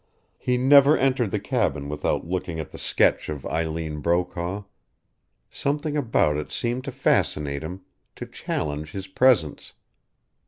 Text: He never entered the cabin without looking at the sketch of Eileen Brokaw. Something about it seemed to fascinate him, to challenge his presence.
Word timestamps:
He 0.39 0.57
never 0.57 0.97
entered 0.97 1.29
the 1.29 1.39
cabin 1.39 1.87
without 1.87 2.25
looking 2.25 2.59
at 2.59 2.71
the 2.71 2.79
sketch 2.79 3.29
of 3.29 3.45
Eileen 3.45 3.99
Brokaw. 3.99 4.63
Something 5.51 5.95
about 5.95 6.37
it 6.37 6.51
seemed 6.51 6.85
to 6.85 6.91
fascinate 6.91 7.61
him, 7.63 7.81
to 8.15 8.25
challenge 8.25 8.93
his 8.93 9.05
presence. 9.07 9.73